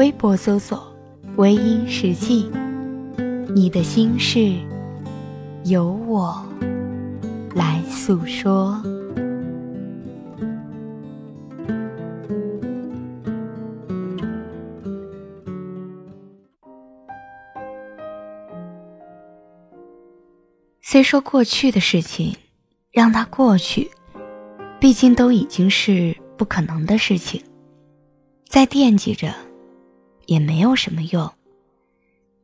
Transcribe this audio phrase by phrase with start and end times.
[0.00, 0.82] 微博搜索
[1.36, 2.50] “微音时记”。
[3.54, 4.54] 你的心事，
[5.64, 6.42] 由我
[7.54, 8.82] 来诉说。
[20.80, 22.34] 虽说过去的事情，
[22.90, 23.90] 让它过去，
[24.80, 27.42] 毕竟都已经是不可能的事情，
[28.48, 29.30] 在惦记着，
[30.30, 31.30] 也没有什么用。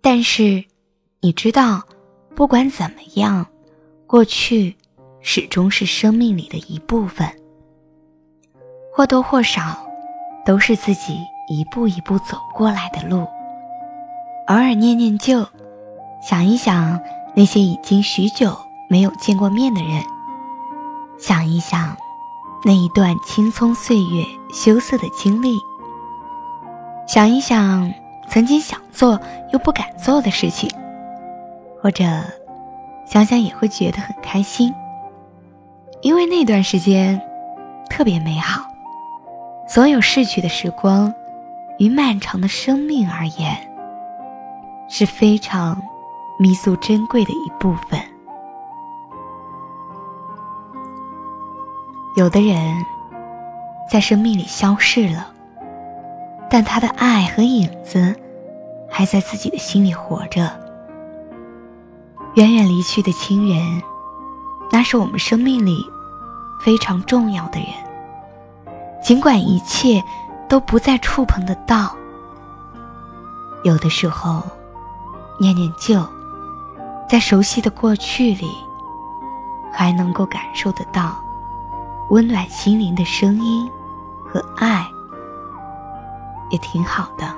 [0.00, 0.64] 但是。
[1.22, 1.82] 你知道，
[2.36, 3.44] 不管怎么样，
[4.06, 4.76] 过去
[5.20, 7.26] 始终是生命里的一部分，
[8.92, 9.84] 或多或少
[10.44, 13.26] 都是自己一步一步走过来的路。
[14.46, 15.44] 偶尔念念旧，
[16.22, 17.00] 想一想
[17.34, 18.56] 那些已经许久
[18.88, 20.00] 没有见过面的人，
[21.18, 21.96] 想一想
[22.62, 25.58] 那一段青葱岁月羞涩的经历，
[27.06, 27.92] 想一想
[28.28, 29.20] 曾经想做
[29.52, 30.68] 又不敢做的事情。
[31.82, 32.04] 或者，
[33.04, 34.74] 想想也会觉得很开心，
[36.00, 37.20] 因为那段时间
[37.88, 38.62] 特别美好。
[39.68, 41.12] 所有逝去的时光，
[41.78, 43.56] 于漫长的生命而言，
[44.88, 45.80] 是非常
[46.40, 48.00] 弥足珍贵的一部分。
[52.16, 52.84] 有的人，
[53.88, 55.28] 在生命里消逝了，
[56.56, 58.16] 但他的爱和影子，
[58.88, 60.50] 还在自己的心里活着。
[62.36, 63.82] 远远离去的亲人，
[64.72, 65.84] 那是我们生命里
[66.62, 67.68] 非常重要的人。
[69.02, 70.02] 尽管一切
[70.48, 71.94] 都不再触碰得到，
[73.62, 74.42] 有的时候
[75.38, 76.02] 念念旧，
[77.06, 78.50] 在熟悉的过去里，
[79.70, 81.22] 还能够感受得到
[82.08, 83.70] 温暖心灵的声音
[84.24, 84.86] 和爱，
[86.50, 87.34] 也挺好的。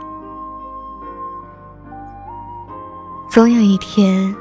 [3.30, 4.34] 总有一天。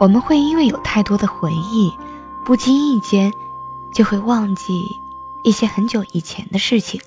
[0.00, 1.92] 我们会因为有太多的回忆，
[2.44, 3.32] 不经意间
[3.94, 4.84] 就会忘记
[5.44, 7.00] 一些很久以前的事情。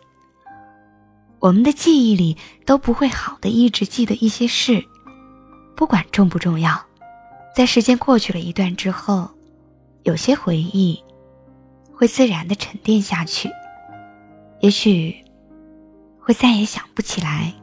[1.40, 4.82] 我们的记忆里都不会好的一直记得一些事，
[5.76, 6.82] 不管重不重要，
[7.54, 9.30] 在时间过去了一段之后，
[10.04, 11.04] 有些回忆
[11.94, 13.50] 会自然的沉淀下去，
[14.62, 15.25] 也许
[16.26, 17.54] 会再也想不起来。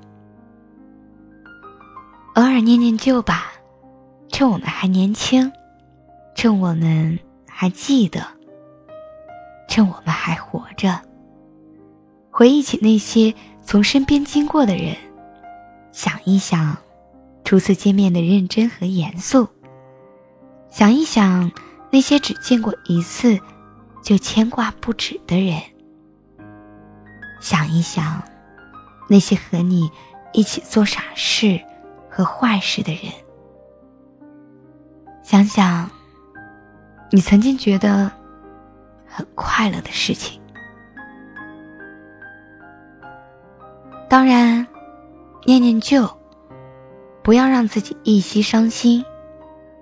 [2.36, 3.48] 偶尔念念旧吧。
[4.28, 5.52] 趁我们还年轻，
[6.34, 8.26] 趁我们还记得，
[9.68, 10.98] 趁我们还活着，
[12.30, 14.96] 回忆起那些从身边经过的人，
[15.92, 16.74] 想一想
[17.44, 19.46] 初次见面的认真和严肃，
[20.70, 21.52] 想一想
[21.90, 23.38] 那些只见过一次
[24.02, 25.60] 就牵挂不止的人，
[27.38, 28.22] 想一想
[29.12, 29.90] 那些和你
[30.32, 31.60] 一起做傻事
[32.08, 33.12] 和坏事的人。
[35.22, 35.90] 想想，
[37.10, 38.10] 你曾经觉得
[39.06, 40.40] 很快乐的事情。
[44.08, 44.66] 当然，
[45.44, 46.08] 念念旧，
[47.22, 49.04] 不要让自己一夕伤心，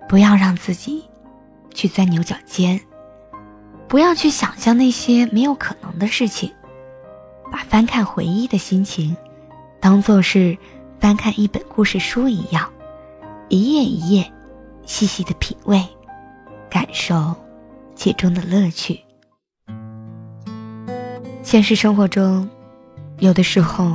[0.09, 1.09] 不要让自己
[1.73, 2.81] 去钻牛角尖，
[3.87, 6.53] 不要去想象那些没有可能的事情，
[7.51, 9.17] 把翻看回忆的心情，
[9.81, 10.57] 当做是
[10.99, 12.71] 翻看一本故事书一样，
[13.49, 14.33] 一页一页。
[14.87, 15.81] 细细的品味，
[16.69, 17.33] 感受
[17.95, 18.99] 其中的乐趣。
[21.45, 22.49] 现实生活中，
[23.21, 23.93] 有的时候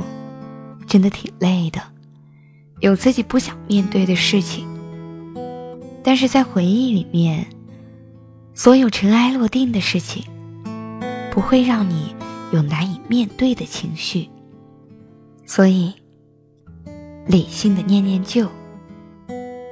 [0.86, 1.82] 真的挺累的，
[2.80, 4.66] 有自己不想面对的事情。
[6.02, 7.46] 但是在回忆里面，
[8.54, 10.24] 所有尘埃落定的事情，
[11.30, 12.14] 不会让你
[12.52, 14.28] 有难以面对的情绪。
[15.44, 15.92] 所以，
[17.26, 18.48] 理性的念念旧。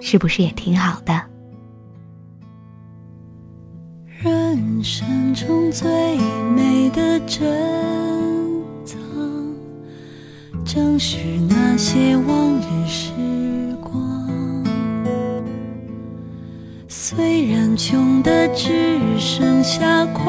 [0.00, 1.18] 是不是也挺好的？
[4.06, 5.88] 人生中最
[6.50, 7.42] 美的珍
[8.84, 8.98] 藏，
[10.64, 13.10] 正是那些往日时
[13.82, 14.64] 光。
[16.86, 20.22] 虽然穷的只剩下快，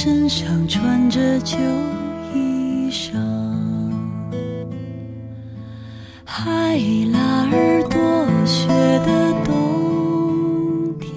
[0.00, 1.56] 身上穿着旧
[2.32, 2.88] 衣。
[2.88, 3.18] 裳。
[6.24, 6.78] 海
[7.12, 8.68] 拉尔多雪
[9.04, 11.10] 的冬天，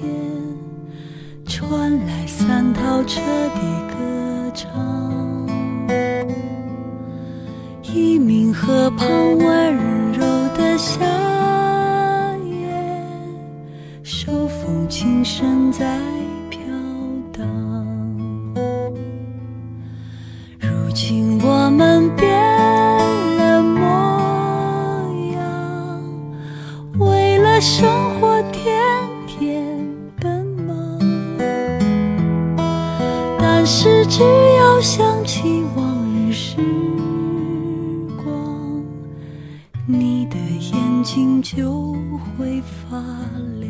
[1.45, 3.61] 传来三套车的
[3.91, 4.67] 歌唱。
[7.83, 9.07] 一名河旁
[9.37, 9.75] 温
[10.11, 10.25] 柔
[10.57, 11.05] 的夏
[12.49, 12.73] 夜，
[14.01, 15.99] 手风琴声在
[33.63, 34.23] 但是只
[34.57, 36.57] 要想起往日时
[38.17, 38.83] 光，
[39.85, 41.93] 你的眼睛就
[42.35, 42.97] 会发
[43.59, 43.69] 亮。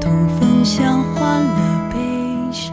[0.00, 1.98] 同分享欢乐悲
[2.52, 2.72] 伤。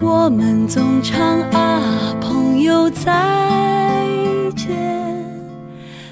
[0.00, 1.80] 我们总唱啊，
[2.20, 3.10] 朋友再
[4.56, 4.76] 见，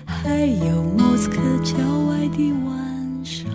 [0.04, 1.76] 还有莫斯科郊
[2.08, 3.46] 外的晚上。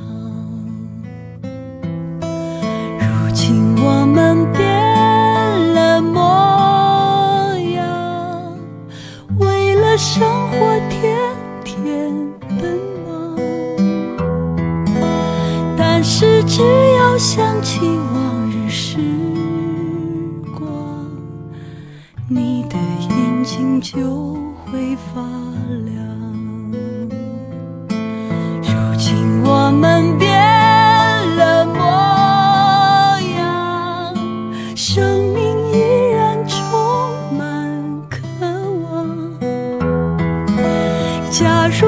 [2.99, 4.63] 如今我们变
[5.73, 6.19] 了模
[7.73, 8.57] 样，
[9.39, 10.79] 为了生活
[17.65, 17.79] 起
[18.13, 18.99] 往日时
[20.55, 20.69] 光，
[22.29, 22.77] 你的
[23.09, 24.35] 眼睛就
[24.65, 25.19] 会发
[25.83, 25.97] 亮。
[28.61, 28.69] 如
[28.99, 30.29] 今我们变
[31.37, 31.81] 了模
[33.35, 34.13] 样，
[34.75, 35.79] 生命依
[36.13, 36.59] 然充
[37.35, 37.41] 满
[38.11, 38.21] 渴
[38.83, 38.93] 望。
[41.31, 41.87] 假如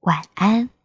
[0.00, 0.79] 晚安。